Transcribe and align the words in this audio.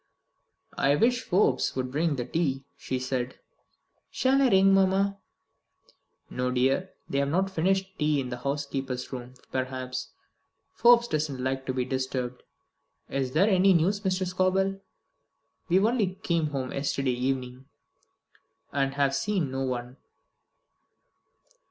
"I 0.79 0.95
wish 0.95 1.21
Forbes 1.21 1.75
would 1.75 1.91
bring 1.91 2.15
the 2.15 2.25
tea," 2.25 2.63
she 2.75 2.97
said. 2.97 3.37
"Shall 4.09 4.41
I 4.41 4.49
ring, 4.49 4.73
mamma?" 4.73 5.19
"No, 6.27 6.49
dear. 6.49 6.89
They 7.07 7.19
have 7.19 7.29
not 7.29 7.51
finished 7.51 7.99
tea 7.99 8.19
in 8.19 8.29
the 8.29 8.37
housekeeper's 8.39 9.13
room, 9.13 9.35
perhaps. 9.51 10.09
Forbes 10.73 11.07
doesn't 11.07 11.43
like 11.43 11.67
to 11.67 11.73
be 11.75 11.85
disturbed. 11.85 12.41
Is 13.09 13.33
there 13.33 13.47
any 13.47 13.73
news, 13.75 13.99
Mr. 13.99 14.25
Scobel? 14.25 14.79
We 15.69 15.77
only 15.77 16.15
came 16.23 16.47
home 16.47 16.71
yesterday 16.73 17.11
evening, 17.11 17.65
and 18.73 18.95
have 18.95 19.13
seen 19.13 19.51
no 19.51 19.61
one." 19.61 19.97